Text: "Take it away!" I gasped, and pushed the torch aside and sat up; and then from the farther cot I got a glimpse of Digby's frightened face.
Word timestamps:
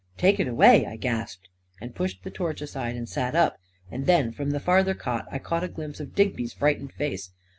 "Take 0.17 0.39
it 0.39 0.47
away!" 0.47 0.83
I 0.87 0.95
gasped, 0.95 1.47
and 1.79 1.93
pushed 1.93 2.23
the 2.23 2.31
torch 2.31 2.59
aside 2.59 2.95
and 2.95 3.07
sat 3.07 3.35
up; 3.35 3.59
and 3.91 4.07
then 4.07 4.31
from 4.31 4.49
the 4.49 4.59
farther 4.59 4.95
cot 4.95 5.27
I 5.29 5.37
got 5.37 5.63
a 5.63 5.67
glimpse 5.67 5.99
of 5.99 6.15
Digby's 6.15 6.53
frightened 6.53 6.93
face. 6.93 7.29